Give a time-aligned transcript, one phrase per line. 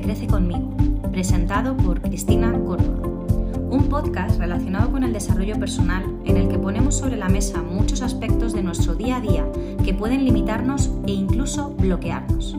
[0.00, 0.70] Crece conmigo,
[1.10, 3.08] presentado por Cristina Córdoba.
[3.70, 8.02] Un podcast relacionado con el desarrollo personal en el que ponemos sobre la mesa muchos
[8.02, 9.44] aspectos de nuestro día a día
[9.84, 12.56] que pueden limitarnos e incluso bloquearnos.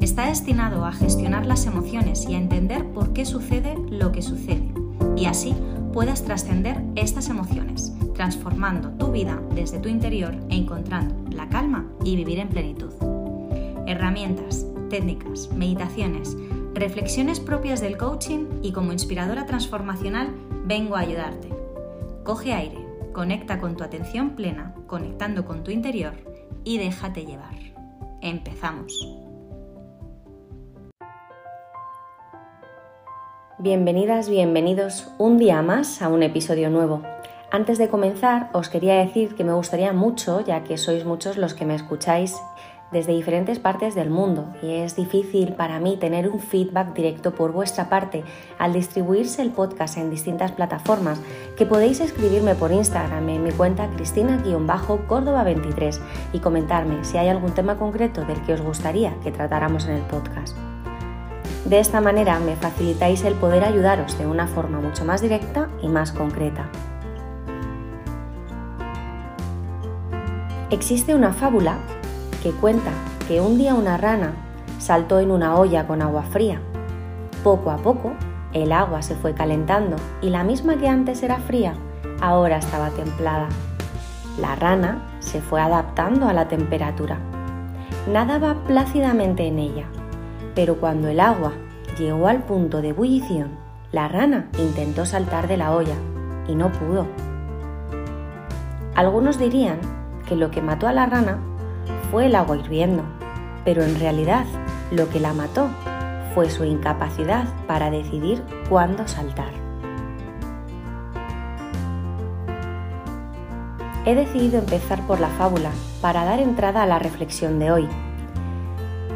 [0.00, 4.72] Está destinado a gestionar las emociones y a entender por qué sucede lo que sucede,
[5.16, 5.54] y así
[5.92, 12.16] puedas trascender estas emociones, transformando tu vida desde tu interior e encontrando la calma y
[12.16, 12.92] vivir en plenitud.
[13.86, 16.36] Herramientas, técnicas, meditaciones,
[16.74, 20.34] reflexiones propias del coaching y como inspiradora transformacional
[20.64, 21.48] vengo a ayudarte.
[22.22, 26.14] Coge aire, conecta con tu atención plena, conectando con tu interior
[26.64, 27.54] y déjate llevar.
[28.20, 28.92] Empezamos.
[33.58, 37.02] Bienvenidas, bienvenidos un día más a un episodio nuevo.
[37.50, 41.52] Antes de comenzar, os quería decir que me gustaría mucho, ya que sois muchos los
[41.52, 42.40] que me escucháis
[42.92, 47.52] desde diferentes partes del mundo y es difícil para mí tener un feedback directo por
[47.52, 48.24] vuestra parte
[48.58, 51.20] al distribuirse el podcast en distintas plataformas
[51.56, 55.98] que podéis escribirme por Instagram en mi cuenta cristina-córdoba23
[56.32, 60.02] y comentarme si hay algún tema concreto del que os gustaría que tratáramos en el
[60.02, 60.56] podcast.
[61.64, 65.88] De esta manera me facilitáis el poder ayudaros de una forma mucho más directa y
[65.88, 66.70] más concreta.
[70.70, 71.78] Existe una fábula
[72.42, 72.90] que cuenta
[73.28, 74.32] que un día una rana
[74.78, 76.60] saltó en una olla con agua fría.
[77.44, 78.12] Poco a poco,
[78.52, 81.74] el agua se fue calentando y la misma que antes era fría,
[82.20, 83.48] ahora estaba templada.
[84.38, 87.18] La rana se fue adaptando a la temperatura.
[88.10, 89.84] Nadaba plácidamente en ella,
[90.54, 91.52] pero cuando el agua
[91.98, 93.50] llegó al punto de ebullición,
[93.92, 95.96] la rana intentó saltar de la olla
[96.48, 97.06] y no pudo.
[98.94, 99.78] Algunos dirían
[100.26, 101.38] que lo que mató a la rana
[102.10, 103.04] fue el agua hirviendo,
[103.64, 104.44] pero en realidad
[104.90, 105.68] lo que la mató
[106.34, 109.52] fue su incapacidad para decidir cuándo saltar.
[114.06, 115.70] He decidido empezar por la fábula
[116.00, 117.88] para dar entrada a la reflexión de hoy.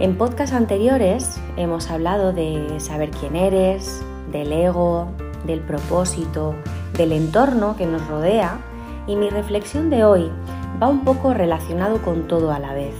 [0.00, 4.02] En podcasts anteriores hemos hablado de saber quién eres,
[4.32, 5.08] del ego,
[5.44, 6.54] del propósito,
[6.96, 8.58] del entorno que nos rodea
[9.06, 10.32] y mi reflexión de hoy
[10.80, 12.94] va un poco relacionado con todo a la vez.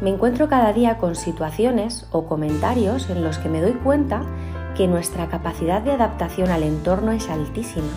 [0.00, 4.22] Me encuentro cada día con situaciones o comentarios en los que me doy cuenta
[4.74, 7.92] que nuestra capacidad de adaptación al entorno es altísima.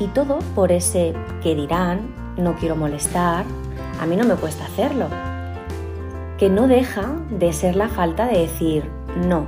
[0.00, 2.00] Y todo por ese que dirán,
[2.36, 3.44] no quiero molestar,
[4.00, 5.06] a mí no me cuesta hacerlo.
[6.36, 8.90] Que no deja de ser la falta de decir
[9.28, 9.46] no.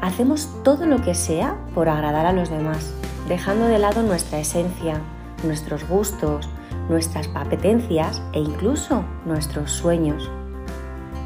[0.00, 2.94] Hacemos todo lo que sea por agradar a los demás,
[3.28, 5.00] dejando de lado nuestra esencia,
[5.44, 6.48] nuestros gustos,
[6.88, 10.30] nuestras apetencias e incluso nuestros sueños.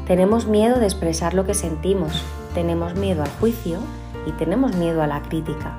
[0.07, 3.79] Tenemos miedo de expresar lo que sentimos, tenemos miedo al juicio
[4.27, 5.77] y tenemos miedo a la crítica.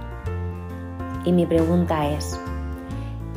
[1.25, 2.39] Y mi pregunta es,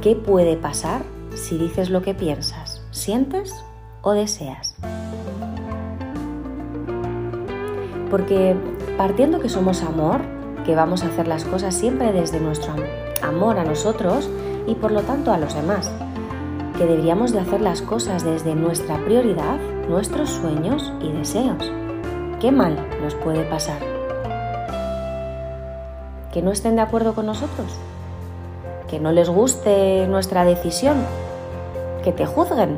[0.01, 1.03] ¿qué puede pasar
[1.35, 3.53] si dices lo que piensas, sientes
[4.01, 4.75] o deseas?
[8.09, 8.55] Porque
[8.97, 10.21] partiendo que somos amor,
[10.65, 12.73] que vamos a hacer las cosas siempre desde nuestro
[13.21, 14.29] amor a nosotros,
[14.69, 15.89] y por lo tanto a los demás,
[16.77, 19.57] que deberíamos de hacer las cosas desde nuestra prioridad,
[19.89, 21.71] nuestros sueños y deseos.
[22.39, 23.79] ¿Qué mal nos puede pasar?
[26.31, 27.73] ¿Que no estén de acuerdo con nosotros?
[28.87, 30.97] ¿Que no les guste nuestra decisión?
[32.03, 32.77] ¿Que te juzguen?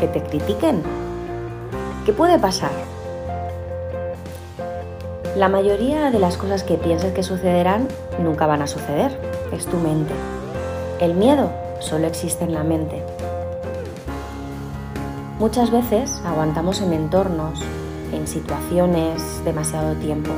[0.00, 0.82] ¿Que te critiquen?
[2.04, 2.72] ¿Qué puede pasar?
[5.36, 7.86] La mayoría de las cosas que piensas que sucederán
[8.20, 9.16] nunca van a suceder.
[9.52, 10.12] Es tu mente.
[11.00, 11.50] El miedo
[11.80, 13.02] solo existe en la mente.
[15.40, 17.60] Muchas veces aguantamos en entornos,
[18.12, 20.30] en situaciones demasiado tiempo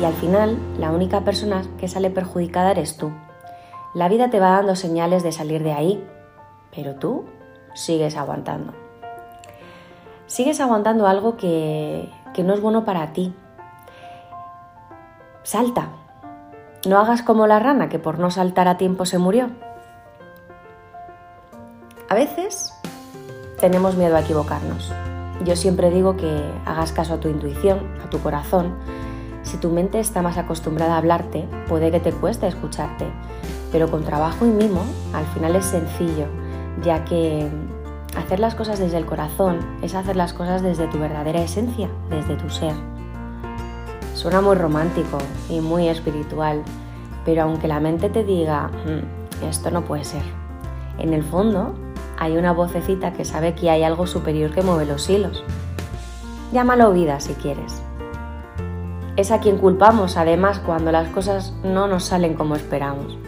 [0.00, 3.10] y al final la única persona que sale perjudicada eres tú.
[3.94, 6.04] La vida te va dando señales de salir de ahí,
[6.74, 7.24] pero tú
[7.74, 8.72] sigues aguantando.
[10.26, 13.34] Sigues aguantando algo que, que no es bueno para ti.
[15.42, 15.88] Salta.
[16.86, 19.50] No hagas como la rana que por no saltar a tiempo se murió.
[22.14, 22.72] A veces
[23.58, 24.92] tenemos miedo a equivocarnos.
[25.44, 28.76] Yo siempre digo que hagas caso a tu intuición, a tu corazón.
[29.42, 33.06] Si tu mente está más acostumbrada a hablarte, puede que te cueste escucharte,
[33.72, 36.26] pero con trabajo y mimo al final es sencillo,
[36.84, 37.50] ya que
[38.16, 42.36] hacer las cosas desde el corazón es hacer las cosas desde tu verdadera esencia, desde
[42.36, 42.74] tu ser.
[44.14, 45.18] Suena muy romántico
[45.50, 46.62] y muy espiritual,
[47.24, 50.22] pero aunque la mente te diga, mm, esto no puede ser,
[51.00, 51.74] en el fondo
[52.18, 55.44] hay una vocecita que sabe que hay algo superior que mueve los hilos.
[56.52, 57.82] Llámalo vida si quieres.
[59.16, 63.18] Es a quien culpamos además cuando las cosas no nos salen como esperamos.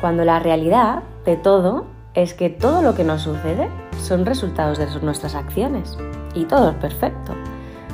[0.00, 3.68] Cuando la realidad de todo es que todo lo que nos sucede
[4.00, 5.96] son resultados de nuestras acciones.
[6.34, 7.34] Y todo es perfecto.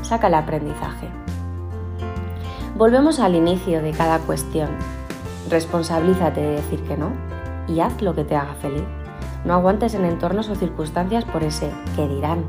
[0.03, 1.09] Saca el aprendizaje.
[2.77, 4.71] Volvemos al inicio de cada cuestión.
[5.51, 7.11] Responsabilízate de decir que no
[7.67, 8.85] y haz lo que te haga feliz.
[9.45, 12.45] No aguantes en entornos o circunstancias por ese que dirán.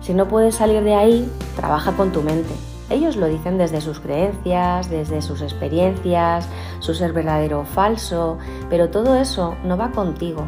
[0.00, 2.54] Si no puedes salir de ahí, trabaja con tu mente.
[2.90, 6.48] Ellos lo dicen desde sus creencias, desde sus experiencias,
[6.78, 8.38] su ser verdadero o falso,
[8.70, 10.46] pero todo eso no va contigo.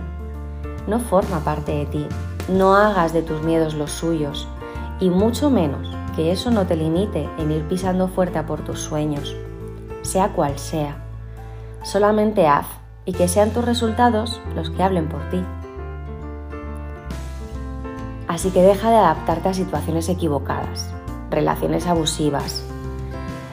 [0.86, 2.06] No forma parte de ti.
[2.48, 4.48] No hagas de tus miedos los suyos.
[5.00, 9.36] Y mucho menos que eso no te limite en ir pisando fuerte por tus sueños,
[10.02, 11.04] sea cual sea.
[11.82, 12.66] Solamente haz
[13.04, 15.42] y que sean tus resultados los que hablen por ti.
[18.28, 20.88] Así que deja de adaptarte a situaciones equivocadas,
[21.30, 22.62] relaciones abusivas,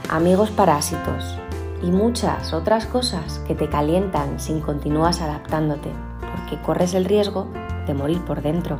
[0.09, 1.38] amigos parásitos
[1.81, 5.89] y muchas otras cosas que te calientan sin continúas adaptándote,
[6.19, 7.47] porque corres el riesgo
[7.88, 8.77] de morir por dentro.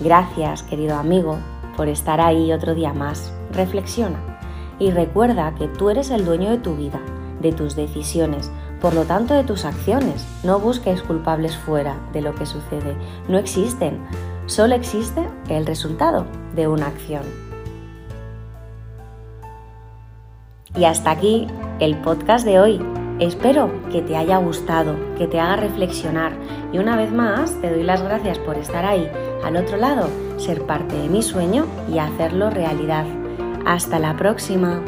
[0.00, 1.38] Gracias, querido amigo,
[1.76, 3.32] por estar ahí otro día más.
[3.52, 4.18] Reflexiona
[4.78, 7.00] y recuerda que tú eres el dueño de tu vida
[7.46, 8.50] de tus decisiones,
[8.80, 10.26] por lo tanto de tus acciones.
[10.44, 12.96] No busques culpables fuera de lo que sucede.
[13.28, 13.98] No existen.
[14.46, 17.22] Solo existe el resultado de una acción.
[20.76, 21.46] Y hasta aquí
[21.80, 22.80] el podcast de hoy.
[23.18, 26.32] Espero que te haya gustado, que te haga reflexionar
[26.70, 29.10] y una vez más te doy las gracias por estar ahí,
[29.42, 33.06] al otro lado, ser parte de mi sueño y hacerlo realidad.
[33.64, 34.82] Hasta la próxima.